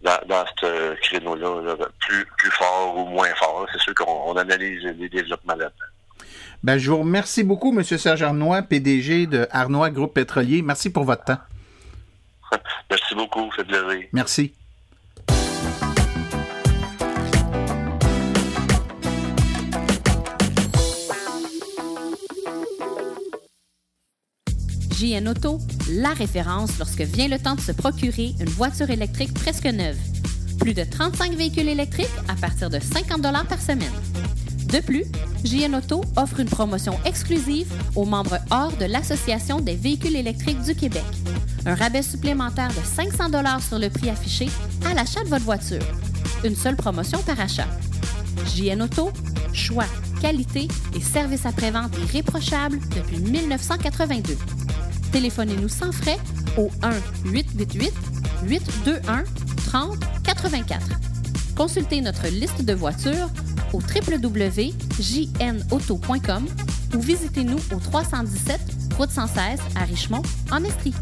[0.03, 3.67] dans, ce créneau-là, plus, plus fort ou moins fort.
[3.73, 6.27] C'est sûr qu'on analyse les développements là-dedans.
[6.63, 7.85] Ben, je vous remercie beaucoup, M.
[7.85, 10.63] Serge Arnois, PDG de Arnois Groupe Pétrolier.
[10.63, 11.39] Merci pour votre temps.
[12.91, 14.09] Merci beaucoup, c'est plaisir.
[14.13, 14.55] Merci.
[24.99, 29.67] JN Auto, la référence lorsque vient le temps de se procurer une voiture électrique presque
[29.67, 29.97] neuve.
[30.59, 33.93] Plus de 35 véhicules électriques à partir de 50 par semaine.
[34.73, 35.05] De plus,
[35.45, 40.75] JN Auto offre une promotion exclusive aux membres hors de l'Association des véhicules électriques du
[40.75, 41.05] Québec.
[41.65, 43.31] Un rabais supplémentaire de 500
[43.61, 44.49] sur le prix affiché
[44.85, 45.85] à l'achat de votre voiture.
[46.43, 47.69] Une seule promotion par achat.
[48.53, 49.13] JN Auto,
[49.53, 49.87] choix
[50.21, 54.37] qualité et service après-vente irréprochable depuis 1982.
[55.13, 56.19] Téléphonez-nous sans frais
[56.57, 56.71] au
[58.45, 60.81] 1-888-821-3084.
[61.57, 63.29] Consultez notre liste de voitures
[63.73, 66.47] au www.jnauto.com
[66.95, 68.61] ou visitez-nous au 317
[68.97, 70.95] Route 116 à Richmond, en Estrie.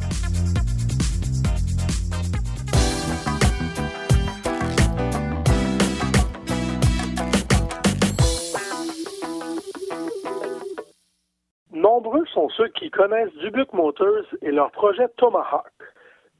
[12.46, 15.72] Sont ceux qui connaissent Dubuque Motors et leur projet Tomahawk.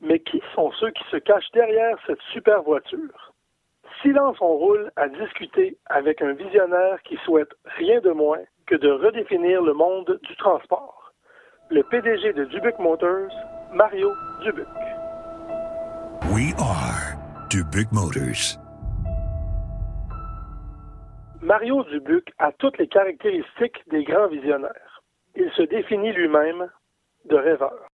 [0.01, 3.33] Mais qui sont ceux qui se cachent derrière cette super voiture?
[4.03, 8.91] Silence on roule à discuter avec un visionnaire qui souhaite rien de moins que de
[8.91, 11.13] redéfinir le monde du transport.
[11.71, 13.33] Le PDG de Dubuque Motors,
[13.73, 14.67] Mario Dubuc.
[16.33, 17.17] We are
[17.49, 18.59] Dubuque Motors.
[21.41, 24.86] Mario Dubuc a toutes les caractéristiques des grands visionnaires.
[25.37, 26.69] Il se définit lui-même
[27.27, 27.87] de rêveur.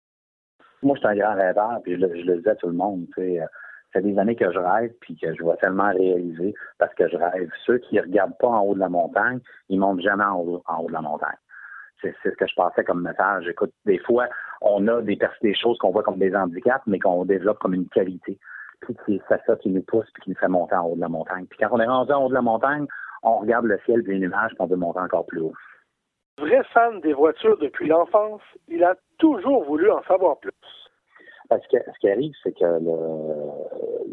[0.84, 3.06] Moi, je suis un grand rêveur, puis je, le disais à tout le monde.
[3.16, 6.54] Tu sais, ça fait des années que je rêve, puis que je vois tellement réaliser
[6.78, 7.50] parce que je rêve.
[7.66, 10.88] Ceux qui ne regardent pas en haut de la montagne, ils montent jamais en haut,
[10.88, 11.38] de la montagne.
[12.02, 13.48] C'est ce que je pensais comme message.
[13.48, 14.28] Écoute, des fois,
[14.62, 17.90] on a des, des choses qu'on voit comme des handicaps, mais qu'on développe comme une
[17.90, 18.40] qualité.
[18.82, 21.10] Puis c'est ça qui nous pousse puis qui nous fait monter en haut de la
[21.10, 21.46] montagne.
[21.48, 22.88] Puis quand on est rendu en haut de la montagne,
[23.24, 25.54] on regarde le ciel et les nuages, puis on veut monter encore plus haut.
[26.38, 30.52] Vrai fan des voitures depuis l'enfance, il a toujours voulu en savoir plus.
[31.50, 32.80] Que ce qui arrive, c'est que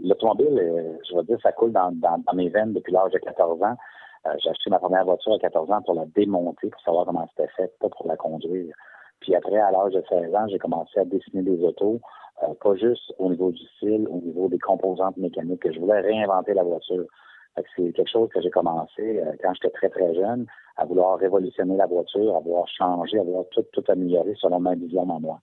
[0.02, 1.92] l'automobile, euh, je vais dire, ça coule dans,
[2.34, 3.76] mes veines depuis l'âge de 14 ans.
[4.26, 7.28] Euh, j'ai acheté ma première voiture à 14 ans pour la démonter, pour savoir comment
[7.30, 8.74] c'était fait, pas pour la conduire.
[9.20, 12.00] Puis après, à l'âge de 16 ans, j'ai commencé à dessiner des autos,
[12.42, 16.00] euh, pas juste au niveau du style, au niveau des composantes mécaniques, que je voulais
[16.00, 17.04] réinventer la voiture.
[17.76, 21.86] C'est quelque chose que j'ai commencé quand j'étais très, très jeune, à vouloir révolutionner la
[21.86, 25.40] voiture, à vouloir changer, à vouloir tout, tout améliorer selon ma vision en moi.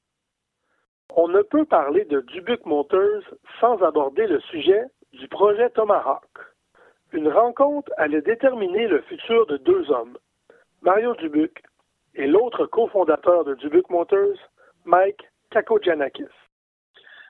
[1.16, 3.24] On ne peut parler de Dubuque Motors
[3.60, 6.24] sans aborder le sujet du projet Tomahawk.
[7.14, 10.18] Une rencontre allait déterminer le futur de deux hommes,
[10.82, 11.64] Mario Dubuc
[12.16, 14.38] et l'autre cofondateur de Dubuque Motors,
[14.84, 16.26] Mike Kakogianakis.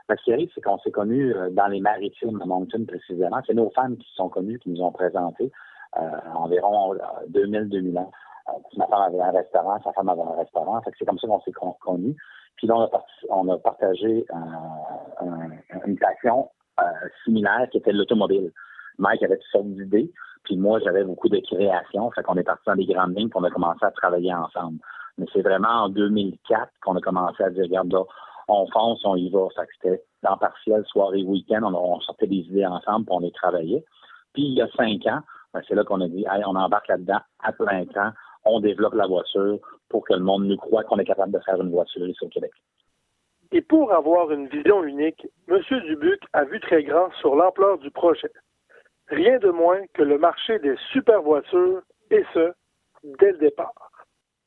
[0.10, 3.42] Ce qui arrive, c'est qu'on s'est connus euh, dans les maritimes à Moncton précisément.
[3.48, 5.52] C'est nos femmes qui se sont connues, qui nous ont présenté
[5.98, 6.94] euh, environ
[7.32, 8.12] 2000-2000 euh, ans.
[8.78, 10.82] ma femme avait un restaurant, sa femme avait un restaurant.
[10.98, 12.16] c'est comme ça qu'on s'est connus.
[12.58, 12.90] Puis là,
[13.30, 14.26] on a, partagé
[15.86, 16.84] une passion euh,
[17.24, 18.52] similaire qui était l'automobile.
[18.98, 20.12] Mike avait toutes sortes d'idées,
[20.44, 22.12] puis moi, j'avais beaucoup de création.
[22.12, 24.80] Fait qu'on est parti dans des grandes lignes, puis on a commencé à travailler ensemble.
[25.18, 28.04] Mais c'est vraiment en 2004 qu'on a commencé à dire, regarde là,
[28.48, 29.48] on fonce, on y va.
[29.56, 33.84] Que c'était en partiel, soirée, week-end, on, sortait des idées ensemble, puis on les travaillait.
[34.34, 35.22] Puis il y a cinq ans,
[35.54, 38.12] ben, c'est là qu'on a dit, hey, on embarque là-dedans à plein temps,
[38.44, 41.62] on développe la voiture pour que le monde nous croit qu'on est capable de faire
[41.62, 42.52] une voiture ici au Québec.
[43.52, 45.62] Et pour avoir une vision unique, M.
[45.86, 48.32] Dubuc a vu très grand sur l'ampleur du projet.
[49.08, 51.82] Rien de moins que le marché des super voitures,
[52.12, 52.54] et ce,
[53.20, 53.74] dès le départ.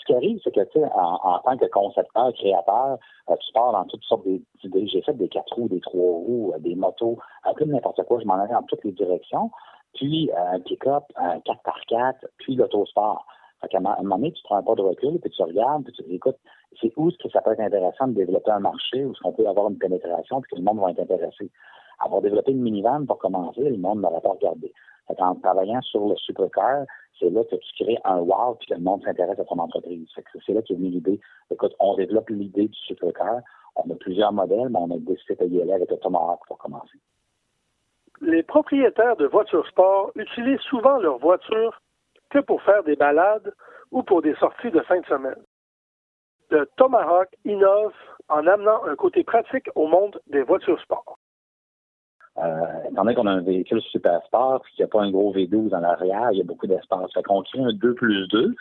[0.09, 3.73] Ce qui arrive, c'est que, tu sais, en, tant que concepteur, créateur, euh, tu pars
[3.73, 4.87] dans toutes sortes d'idées.
[4.87, 8.19] J'ai fait des quatre roues, des trois roues, euh, des motos, un peu n'importe quoi.
[8.19, 9.51] Je m'en allais dans toutes les directions.
[9.95, 13.27] Puis, euh, un pick-up, un 4x4, puis l'autosport.
[13.61, 16.03] Fait qu'à un moment donné, tu prends pas de recul, puis tu regardes, puis tu
[16.05, 16.39] dis, écoute,
[16.81, 19.33] c'est où est-ce que ça peut être intéressant de développer un marché où est-ce qu'on
[19.33, 21.51] peut avoir une pénétration puis que le monde va être intéressé?
[22.01, 24.73] Avoir développé une minivan pour commencer, le monde n'aurait pas regardé.
[25.19, 26.85] En travaillant sur le supercar,
[27.19, 30.07] c'est là que tu crées un wow puis que le monde s'intéresse à ton entreprise.
[30.47, 31.21] c'est là qu'est venue l'idée.
[31.51, 33.41] Écoute, on développe l'idée du supercar.
[33.77, 36.99] On a plusieurs modèles, mais on a décidé d'y aller avec le Tomahawk pour commencer.
[38.21, 41.81] Les propriétaires de voitures sport utilisent souvent leurs voitures
[42.31, 43.55] que pour faire des balades
[43.91, 45.43] ou pour des sorties de fin de semaine.
[46.51, 47.95] Le Tomahawk innove
[48.29, 51.19] en amenant un côté pratique au monde des voitures sport.
[52.43, 55.35] Euh, étant donné qu'on a un véhicule super sport, qu'il n'y a pas un gros
[55.35, 57.13] V12 dans l'arrière, il y a beaucoup d'espace.
[57.13, 58.55] Fait qu'on crée un 2 plus 2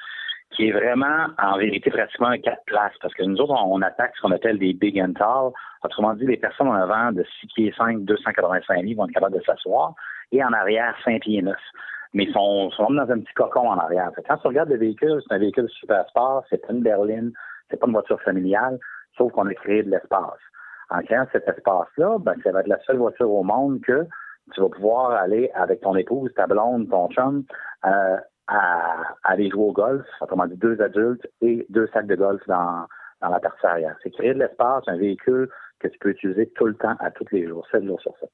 [0.52, 2.94] qui est vraiment, en vérité, pratiquement un 4 places.
[3.02, 5.52] Parce que nous autres, on, attaque ce qu'on appelle des big and tall.
[5.84, 9.38] Autrement dit, les personnes en avant de 6 pieds 5, 285 livres vont être capables
[9.38, 9.94] de s'asseoir.
[10.32, 11.56] Et en arrière, 5 pieds 9
[12.14, 14.10] mais ils sont, sont dans un petit cocon en arrière.
[14.28, 17.32] quand tu regardes le véhicule, c'est un véhicule super sport, c'est pas une berline,
[17.70, 18.80] c'est pas une voiture familiale,
[19.18, 20.40] sauf qu'on a créé de l'espace.
[20.90, 24.06] En créant cet espace-là, ben, ça va être la seule voiture au monde que
[24.54, 27.44] tu vas pouvoir aller avec ton épouse, ta blonde, ton chum,
[27.86, 28.18] euh,
[28.48, 32.88] à, aller jouer au golf, autrement dit deux adultes et deux sacs de golf dans,
[33.22, 33.98] la partie arrière.
[34.04, 37.26] C'est créer de l'espace, un véhicule que tu peux utiliser tout le temps, à tous
[37.32, 38.30] les jours, 7 jours sur 7.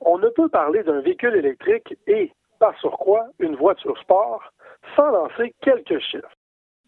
[0.00, 4.52] On ne peut parler d'un véhicule électrique et par sur quoi une voiture sport
[4.96, 6.28] sans lancer quelques chiffres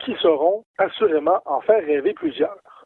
[0.00, 2.85] qui sauront assurément en faire rêver plusieurs.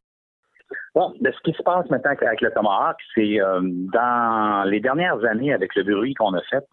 [0.95, 5.53] Bon, ce qui se passe maintenant avec le Tomahawk, c'est euh, dans les dernières années,
[5.53, 6.67] avec le bruit qu'on a fait,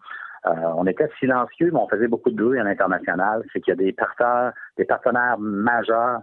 [0.46, 3.44] euh, on était silencieux, mais on faisait beaucoup de bruit à l'international.
[3.52, 6.20] C'est qu'il y a des partenaires, des partenaires majeurs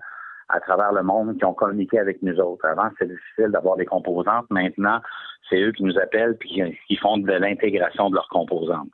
[0.49, 2.65] à travers le monde qui ont communiqué avec nous autres.
[2.65, 4.45] Avant, c'était difficile d'avoir des composantes.
[4.49, 5.01] Maintenant,
[5.49, 8.89] c'est eux qui nous appellent puis qui font de l'intégration de leurs composantes.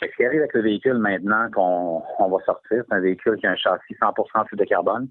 [0.00, 3.52] Ce qui arrive avec le véhicule maintenant qu'on va sortir, c'est un véhicule qui a
[3.52, 5.08] un châssis 100% fibre de carbone,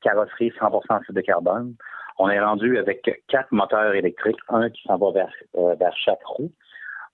[0.00, 1.74] carrosserie 100% fibre de carbone.
[2.18, 6.24] On est rendu avec quatre moteurs électriques, un qui s'en va vers, euh, vers chaque
[6.24, 6.50] roue.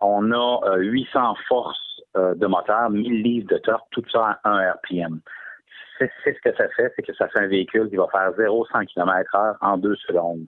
[0.00, 4.50] On a 800 euh, forces euh, de moteur, 1000 livres de torque, tout ça à
[4.50, 5.20] 1 RPM.
[5.98, 8.86] C'est ce que ça fait, c'est que ça fait un véhicule qui va faire 0-100
[8.86, 10.46] km h en deux secondes.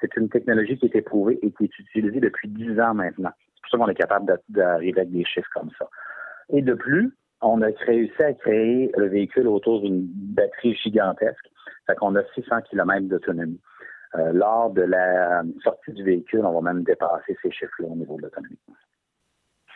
[0.00, 3.30] C'est une technologie qui est éprouvée et qui est utilisée depuis 10 ans maintenant.
[3.38, 5.86] C'est pour ça qu'on est capable d'arriver avec des chiffres comme ça.
[6.48, 11.46] Et de plus, on a réussi à créer le véhicule autour d'une batterie gigantesque.
[11.86, 13.60] Fait qu'on a 600 km d'autonomie.
[14.16, 18.16] Euh, lors de la sortie du véhicule, on va même dépasser ces chiffres-là au niveau
[18.16, 18.58] de l'autonomie.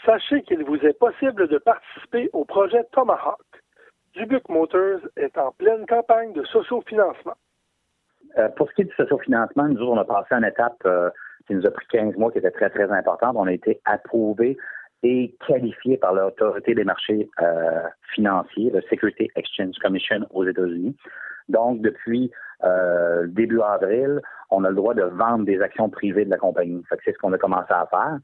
[0.04, 3.40] Sachez qu'il vous est possible de participer au projet Tomahawk.
[4.14, 7.36] Dubuc Motors est en pleine campagne de sociofinancement.
[8.38, 11.10] Euh, pour ce qui est du sociofinancement, nous, on a passé une étape euh,
[11.46, 13.36] qui nous a pris 15 mois, qui était très, très importante.
[13.36, 14.56] On a été approuvé
[15.02, 17.82] et qualifié par l'autorité des marchés euh,
[18.14, 20.96] financiers, le Security Exchange Commission aux États-Unis.
[21.48, 22.30] Donc, depuis
[22.64, 24.20] euh, début avril,
[24.50, 26.82] on a le droit de vendre des actions privées de la compagnie.
[27.04, 28.18] c'est ce qu'on a commencé à faire.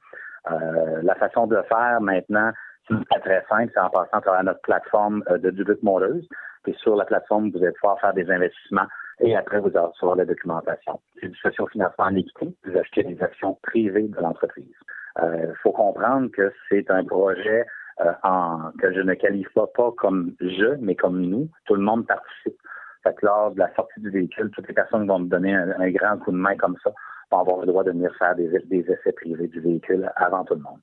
[0.50, 2.52] Euh, la façon de le faire maintenant,
[2.88, 6.22] c'est très simple, c'est en passant à travers notre plateforme euh, de Dubuque Motors.
[6.62, 8.86] Puis sur la plateforme, vous allez pouvoir faire des investissements
[9.20, 11.00] et après, vous allez recevoir la documentation.
[11.20, 12.54] C'est du socio-financement en équité.
[12.64, 14.74] Vous achetez des actions privées de l'entreprise.
[15.18, 17.66] Il euh, faut comprendre que c'est un projet
[18.00, 21.48] euh, en, que je ne qualifie pas comme je, mais comme nous.
[21.66, 22.59] Tout le monde participe.
[23.02, 25.90] Fait que lors de la sortie du véhicule, toutes les personnes vont me donner un,
[25.90, 26.90] grand coup de main comme ça
[27.30, 30.54] vont avoir le droit de venir faire des, des essais privés du véhicule avant tout
[30.54, 30.80] le monde.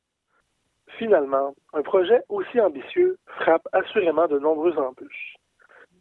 [0.98, 5.36] Finalement, un projet aussi ambitieux frappe assurément de nombreuses embûches.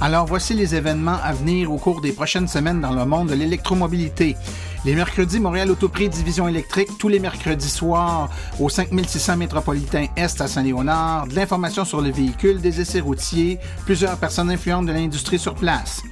[0.00, 3.34] Alors voici les événements à venir au cours des prochaines semaines dans le monde de
[3.34, 4.36] l'électromobilité.
[4.84, 10.46] Les mercredis, Montréal Autoprix Division électrique, tous les mercredis soirs au 5600 métropolitain Est à
[10.46, 15.54] Saint-Léonard, de l'information sur le véhicule, des essais routiers, plusieurs personnes influentes de l'industrie sur
[15.54, 16.02] place.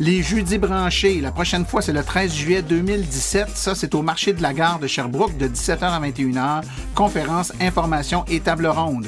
[0.00, 4.32] Les jeudis branchés, la prochaine fois c'est le 13 juillet 2017, ça c'est au marché
[4.32, 6.62] de la gare de Sherbrooke de 17h à 21h,
[6.94, 9.06] conférence, information et table ronde.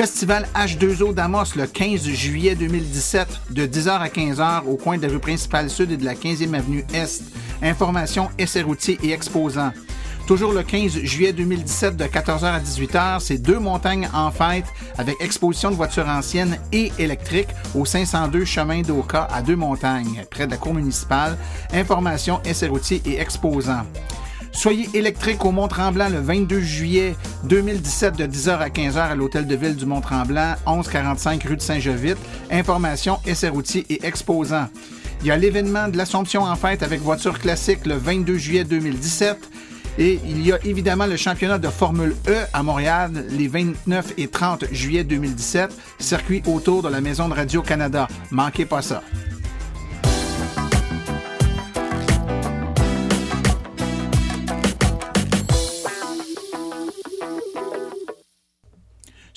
[0.00, 5.12] Festival H2O d'Amos le 15 juillet 2017 de 10h à 15h au coin de la
[5.12, 7.22] rue principale sud et de la 15e avenue Est.
[7.60, 9.72] Information, essais routiers et exposants.
[10.26, 14.64] Toujours le 15 juillet 2017 de 14h à 18h, c'est deux montagnes en fête
[14.96, 20.46] avec exposition de voitures anciennes et électriques au 502 chemin d'Oka à deux montagnes, près
[20.46, 21.36] de la cour municipale.
[21.74, 23.84] Information, essais routiers et exposants.
[24.52, 29.56] Soyez électrique au Mont-Tremblant le 22 juillet 2017 de 10h à 15h à l'Hôtel de
[29.56, 32.18] Ville du Mont-Tremblant, 1145 rue de Saint-Jovite.
[32.50, 34.68] Information, essais routiers et exposants.
[35.22, 39.38] Il y a l'événement de l'Assomption en fête avec voiture classique le 22 juillet 2017.
[39.98, 44.28] Et il y a évidemment le championnat de Formule E à Montréal les 29 et
[44.28, 48.08] 30 juillet 2017, circuit autour de la Maison de Radio-Canada.
[48.30, 49.02] Manquez pas ça.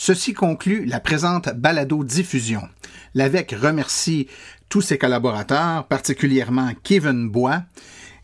[0.05, 2.67] Ceci conclut la présente balado-diffusion.
[3.13, 4.27] L'AVEC remercie
[4.67, 7.63] tous ses collaborateurs, particulièrement Kevin Bois,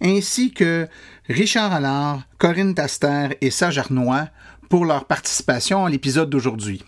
[0.01, 0.89] ainsi que
[1.29, 4.27] Richard Allard, Corinne Taster et Serge Arnois
[4.67, 6.83] pour leur participation à l'épisode d'aujourd'hui.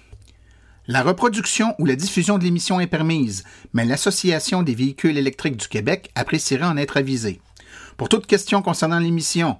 [0.88, 5.70] La reproduction ou la diffusion de l'émission est permise, mais l'Association des véhicules électriques du
[5.70, 7.40] Québec apprécierait en être avisée.
[7.96, 9.58] Pour toute question concernant l'émission,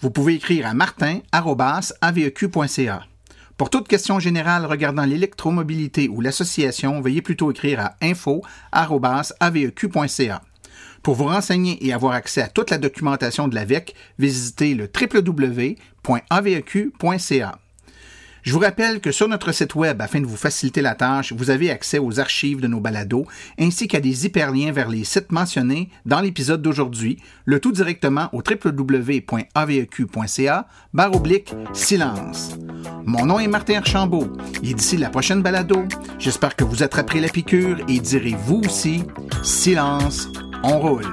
[0.00, 3.09] vous pouvez écrire à martin.aveq.ca.
[3.60, 8.42] Pour toute question générale regardant l'électromobilité ou l'association, veuillez plutôt écrire à info.aveq.ca.
[11.02, 15.78] Pour vous renseigner et avoir accès à toute la documentation de l'AVEC, visitez le www.aveq.ca.
[18.42, 21.50] Je vous rappelle que sur notre site web, afin de vous faciliter la tâche, vous
[21.50, 23.26] avez accès aux archives de nos balados
[23.58, 28.38] ainsi qu'à des hyperliens vers les sites mentionnés dans l'épisode d'aujourd'hui, le tout directement au
[28.38, 29.48] www.aveq.ca
[30.92, 32.56] barre oblique silence.
[33.04, 34.32] Mon nom est Martin Archambault
[34.62, 35.84] et d'ici la prochaine balado,
[36.18, 39.04] j'espère que vous attraperez la piqûre et direz vous aussi
[39.42, 40.28] silence,
[40.62, 41.04] on roule.